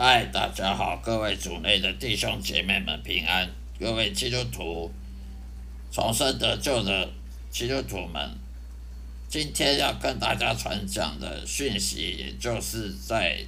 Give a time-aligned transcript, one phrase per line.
[0.00, 4.88] 嗨，大家好，各位主内的弟兄姐妹们平安，各位基督徒
[5.90, 7.10] 重生得救的
[7.50, 8.30] 基督徒们，
[9.28, 13.44] 今天要跟大家传讲的讯息，也就是在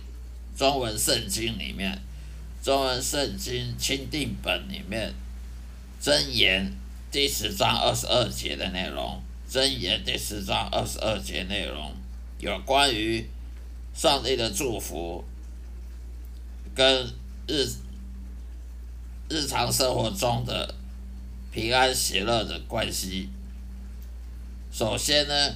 [0.56, 1.96] 中文圣经里面，
[2.60, 5.14] 中文圣经钦定本里面
[6.02, 6.72] 箴言
[7.12, 11.92] 第十章二十二节的内容，箴言第十章二十二节内容
[12.40, 13.24] 有关于
[13.94, 15.24] 上帝的祝福。
[16.80, 17.06] 跟
[17.46, 17.68] 日
[19.28, 20.74] 日常生活中的
[21.52, 23.28] 平安喜乐的关系。
[24.72, 25.54] 首先呢，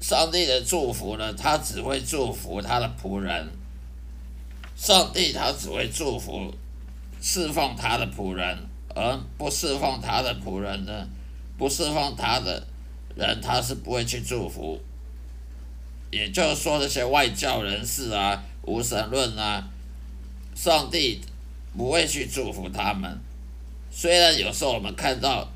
[0.00, 3.46] 上帝的祝福呢，他只会祝福他的仆人。
[4.74, 6.52] 上帝他只会祝福
[7.22, 8.58] 侍奉他的仆人，
[8.92, 11.06] 而不侍奉他的仆人呢，
[11.56, 12.66] 不侍奉他的
[13.14, 14.80] 人，他是不会去祝福。
[16.14, 18.42] 也就是说，这些外教人士啊。
[18.66, 19.62] 无神论啊，
[20.54, 21.20] 上帝
[21.76, 23.20] 不会去祝福他们。
[23.90, 25.46] 虽然有时候我们看到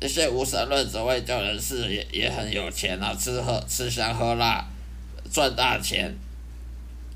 [0.00, 4.64] 一些无神论者、外教人士也也很有钱啊，吃喝吃香喝辣，
[5.32, 6.14] 赚大钱，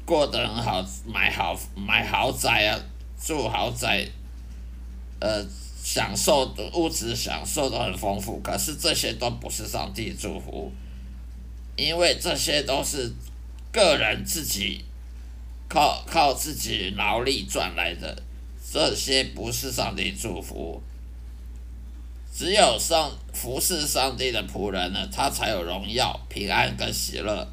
[0.05, 2.77] 过得很好，买好买豪宅啊，
[3.25, 4.05] 住豪宅，
[5.20, 5.47] 呃，
[5.84, 8.41] 享受的物质享受都很丰富。
[8.41, 10.72] 可是这些都不是上帝祝福，
[11.81, 13.12] 因为这些都是
[13.73, 14.84] 个人自己。
[15.73, 18.20] 靠靠自己劳力赚来的，
[18.72, 20.83] 这些不是上帝祝福。
[22.34, 27.47] 只有上服侍上帝的仆人呢，他才有荣耀、平安跟喜乐。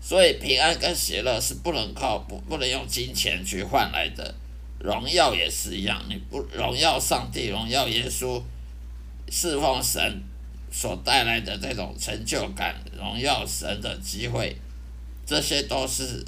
[0.00, 4.32] 所以平安跟喜乐是不能靠不不能用金钱去换来的，
[4.78, 6.00] 荣耀也是一样。
[6.08, 8.40] 你不荣耀上帝、荣耀耶稣、
[9.28, 10.22] 侍奉神
[10.70, 14.56] 所带来的这种成就感、荣耀神的机会，
[15.26, 16.24] 这些都是。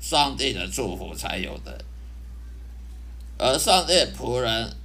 [0.00, 1.84] 上帝的祝福才有的，
[3.38, 4.76] 而上帝仆人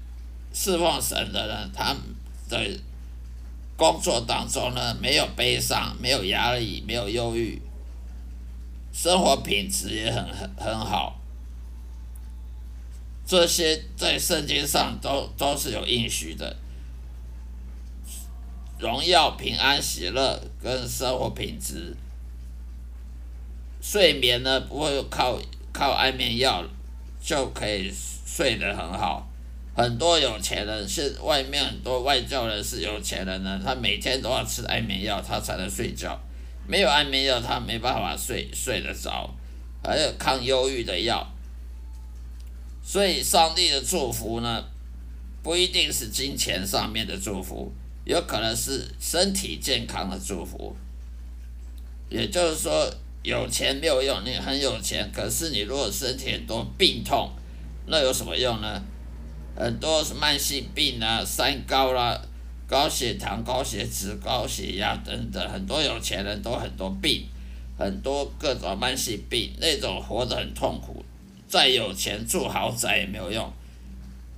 [0.54, 1.96] 侍奉神的人，他
[2.48, 2.80] 的
[3.76, 7.60] 工作当中呢，没有悲伤，没有压力，没有忧郁，
[8.94, 11.20] 生活品质也很很很好。
[13.26, 16.56] 这些在圣经上都都是有应许的，
[18.80, 21.96] 荣耀、平安、喜乐跟生活品质。
[23.82, 25.40] 睡眠呢，不会靠
[25.74, 26.64] 靠安眠药
[27.22, 27.92] 就可以
[28.26, 29.28] 睡得很好。
[29.76, 36.20] 很多有钱人是外面很多外教人是有钱人呢，他每天都要吃安眠药，他才能睡觉。
[36.68, 39.30] 没有安眠药，他没办法睡睡得着。
[39.84, 41.26] 还有抗忧郁的药。
[42.84, 44.64] 所以上帝的祝福呢，
[45.44, 47.72] 不一定是金钱上面的祝福，
[48.08, 50.76] 有可能是身体健康的祝福。
[52.10, 52.92] 也就是说。
[53.24, 57.30] 有钱没有用，你很有钱，可是你如果身体很多病痛，
[57.88, 58.82] 那有什么用呢？
[59.54, 62.18] 很多是慢性病啊，三高啦，
[62.70, 67.26] 高血糖、高血脂、高血压等等，很多有钱人都很多病，
[67.78, 71.04] 很多各种慢性病，那种活得很痛苦，
[71.50, 73.52] 再有钱住豪宅也没有用。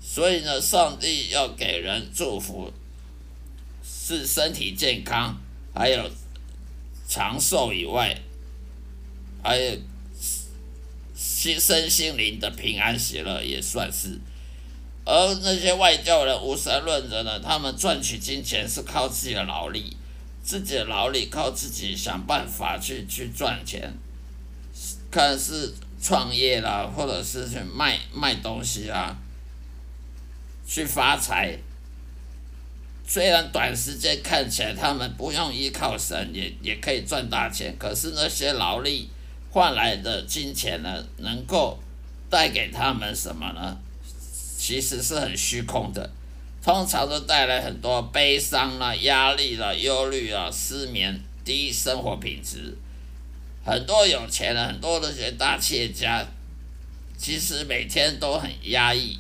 [0.01, 2.73] 所以呢，上帝要给人祝福，
[4.17, 5.37] 是身体健康，
[5.71, 6.09] 还有
[7.07, 8.19] 长寿以外。
[9.43, 9.77] 还有
[11.15, 14.19] 心身心灵的平安喜乐也算是，
[15.05, 17.39] 而那些外教人无神论者呢？
[17.39, 19.95] 他们赚取金钱是靠自己的劳力，
[20.43, 23.93] 自己的劳力靠自己想办法去去赚钱，
[25.09, 29.15] 看是创业啦，或者是去卖卖东西啊，
[30.67, 31.57] 去发财。
[33.09, 39.09] 虽然短时间看起来他们不用依靠神，也也可以赚大钱，可是那些劳力。
[39.51, 41.79] 换来的金钱呢，能够
[42.29, 43.75] 带给他们什么呢？
[44.55, 46.07] 其实是很虚空的，
[46.63, 52.77] 通常都带来很多悲伤啦、压力啦、忧虑啊、失眠、低生活品质。
[53.65, 56.23] 很多有钱人，很多那些大企业家，
[57.17, 59.17] 其实每天都很压抑，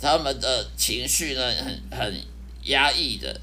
[0.00, 2.20] 他们的情绪呢，很很
[2.68, 3.40] 压抑的，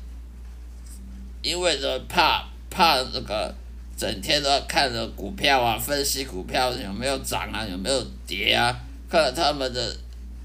[1.43, 3.53] 因为呢怕怕这个。
[3.97, 8.77] 整天都要看着股票啊，分析股票有没有涨啊，有没有跌啊，
[9.09, 9.97] 看他们的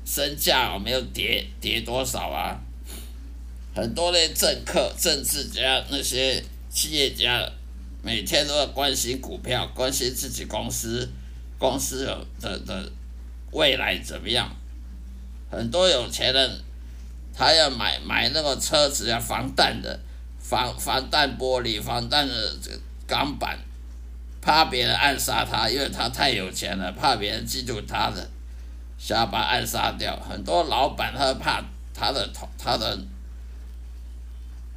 [0.05, 2.57] 身价有没有跌，跌多少啊。
[3.75, 6.41] 很多的政客、政治家、那些
[6.71, 7.45] 企业家，
[8.05, 11.11] 每天都要关心股票，关心自己公司
[11.59, 12.05] 公司
[12.41, 12.93] 的的
[13.51, 14.49] 未来怎么样。
[15.51, 16.49] 很多有钱人，
[17.41, 19.99] 他要买买那个车子要防弹的，
[20.39, 22.71] 防防弹玻璃，防弹的这。
[23.07, 23.59] 钢板，
[24.41, 28.31] 怕别人暗杀他，因为他太有钱了，怕别人嫉妒他的，
[28.99, 30.15] 想要把他暗杀掉。
[30.17, 31.61] 很多老板他怕
[31.93, 32.97] 他的同他的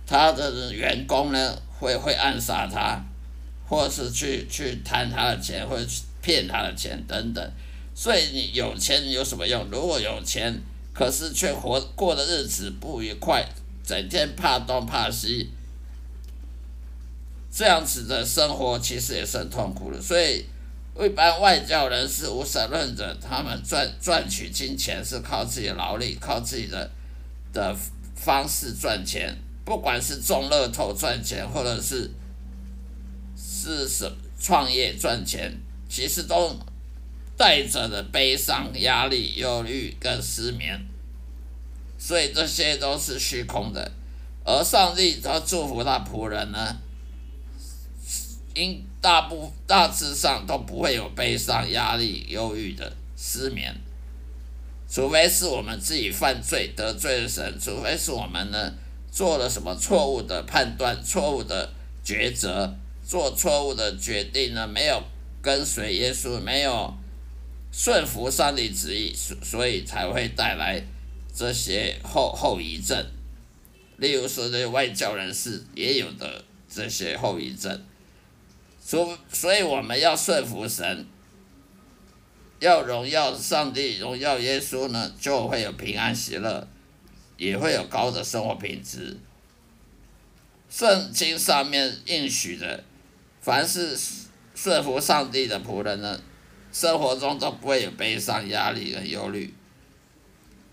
[0.07, 2.99] 他的员工呢会会暗杀他，
[3.67, 7.51] 或是去去贪他的钱，或者去骗他的钱等等。
[7.93, 9.63] 所以你有钱有什么用？
[9.69, 10.59] 如果有钱，
[10.93, 13.43] 可是却活过的日子不愉快，
[13.83, 15.49] 整天怕东怕西。
[17.51, 20.45] 这样子的生活其实也是很痛苦的，所以
[20.99, 26.89] 一般外教人士、无神论者，他们赚赚取金钱是靠自己的劳力、靠自己的
[27.51, 27.75] 的
[28.15, 32.09] 方式赚钱，不管是中乐透赚钱，或者是
[33.35, 35.55] 是什创业赚钱，
[35.87, 36.55] 其实都
[37.37, 40.79] 带着的悲伤、压力、忧虑跟失眠，
[41.97, 43.91] 所以这些都是虚空的，
[44.45, 46.77] 而上帝他祝福他仆人呢。
[48.55, 53.75] 因大部大致上都不会有悲伤、压力、忧郁的失眠，
[54.87, 58.71] 除非是我们自己犯罪得罪了神，除非是我们呢
[59.11, 61.67] 做了什么错误的判断、错误的
[62.05, 62.71] 抉择、
[63.03, 64.67] 做错误的决定呢？
[64.67, 65.01] 没有
[65.41, 66.93] 跟随耶稣，没有
[67.75, 70.79] 顺服上帝旨意，所所以才会带来
[71.35, 73.03] 这些后后遗症。
[73.97, 77.83] 例如说，这些外教人士也有的这些后遗症。
[78.79, 81.07] 所所以我们要顺服神，
[82.59, 86.67] 要荣耀上帝，荣耀耶稣呢，就会有平安喜乐，
[87.37, 89.17] 也会有高的生活品质。
[90.69, 92.83] 圣经上面应许的，
[93.41, 93.97] 凡是
[94.53, 96.19] 顺服上帝的仆人呢，
[96.73, 99.53] 生活中都不会有悲伤、压力和忧虑。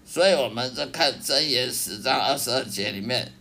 [0.04, 3.32] 所以我们在看箴言十章二十二节里面，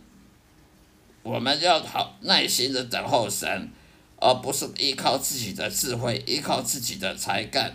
[1.24, 3.68] 我们要好耐心的等候神。
[4.22, 7.74] 而不是依靠自己的智慧，依靠自己的才干，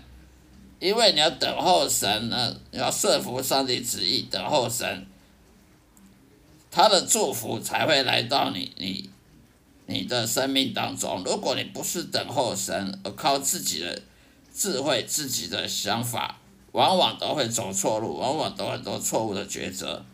[0.80, 5.08] 因为你要等候神呢，要顺服上帝旨意，等候神，
[6.70, 9.10] 他的祝福才会来到你你
[9.88, 11.24] 你的生命当中。
[11.26, 14.00] 如果你不是等候神，而靠自己的
[14.56, 16.40] 智慧、自己的想法，
[16.72, 20.06] 往往都会走错路，往往都很多错误的抉择。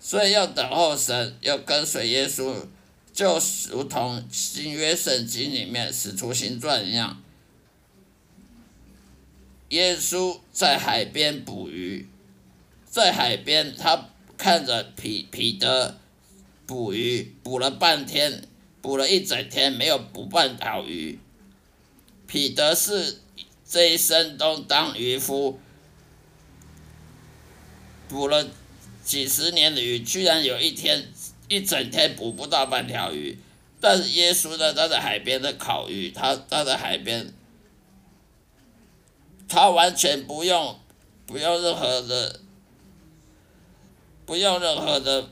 [0.00, 2.66] 所以要等候神，要跟随耶稣。
[3.12, 3.38] 就
[3.70, 7.22] 如同新约圣经里面使徒行传一样，
[9.68, 12.08] 耶稣在海边捕鱼，
[12.88, 14.08] 在海边他
[14.38, 15.98] 看着彼彼得
[16.66, 18.48] 捕鱼，捕了半天，
[18.80, 21.18] 捕了一整天没有捕半条鱼。
[22.26, 23.18] 彼得是
[23.72, 25.58] 这一生都当渔夫，
[28.06, 28.46] 捕了
[29.02, 31.08] 几十年的鱼，居然有一天。
[31.48, 33.38] 一整天捕不到半条鱼，
[33.78, 34.72] 但是耶稣呢？
[34.72, 37.30] 他在海边的烤鱼，他他在海边，
[39.46, 40.78] 他完全不用
[41.26, 42.40] 不用任何的，
[44.24, 45.28] 不用任何的，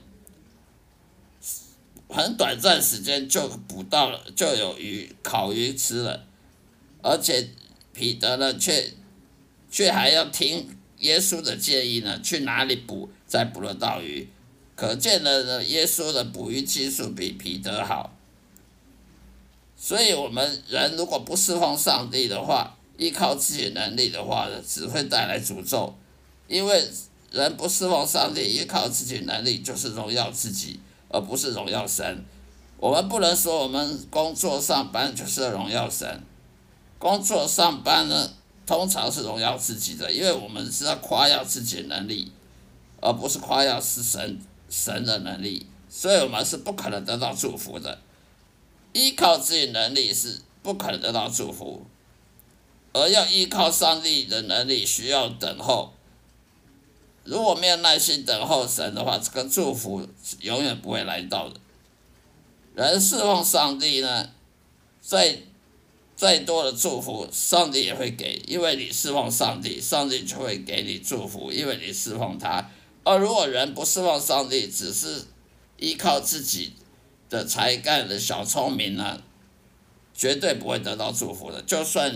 [2.10, 6.26] 很短暂时间就捕到了，就有鱼烤鱼吃了，
[7.02, 7.48] 而且
[8.00, 8.94] 彼得呢，却
[9.70, 10.66] 却还要听
[11.00, 14.26] 耶稣的建议呢，去哪里捕才捕得到鱼。
[14.74, 18.16] 可见的呢，耶稣的捕鱼技术比彼得好，
[19.76, 25.94] 所以我们人如果不侍奉上帝的话，依靠自己能力的话呢，只会带来诅咒。
[26.48, 26.88] 因为
[27.30, 30.80] 人不侍奉上帝，依靠自己能力就是荣耀自己，
[31.10, 32.24] 而不是荣耀神。
[32.78, 36.22] 我们不能说我们工作上班就是荣耀神，
[37.00, 38.30] 工作上班呢，
[38.64, 42.30] 通常是荣耀自己的，因为我们是要夸耀自己的能力，
[43.00, 44.40] 而不是夸耀是神。
[44.72, 47.98] 神的能力，所以我们是不可能得到祝福的。
[48.92, 51.84] 依靠自己能力是不可能得到祝福，
[52.92, 55.92] 而要依靠上帝的能力，需要等候。
[57.24, 60.06] 如果没有耐心等候神的话，这个祝福
[60.38, 61.56] 永远不会来到的。
[62.76, 64.30] 人侍奉上帝呢，
[65.00, 65.36] 在
[66.20, 72.70] 再多的祝福，上帝也会给，因为你侍奉上帝，上帝就会给你祝福，因为你侍奉他。
[73.04, 75.22] 而如果人不侍奉上帝，只是
[75.78, 76.74] 依靠自己
[77.30, 79.22] 的才干的小聪明呢，
[80.12, 81.62] 绝对不会得到祝福的。
[81.62, 82.14] 就算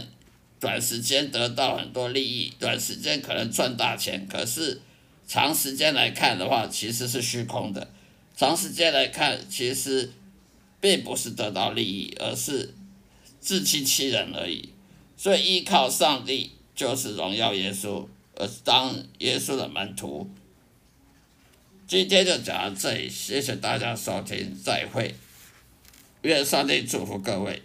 [0.61, 4.83] 短时间得到很多利益，短时间可能赚大钱，可是
[5.27, 7.89] 长时间来看的话，其实是虚空的。
[8.37, 10.13] 长时间来看，其实
[10.79, 12.75] 并不是得到利益，而是
[13.45, 14.71] 自欺欺人而已。
[15.19, 20.31] 所以依靠上帝就是荣耀耶稣，而当耶稣的门徒。
[21.87, 25.15] 今天就讲到这里，谢谢大家收听，再会。
[26.23, 27.63] 愿上帝祝福各位。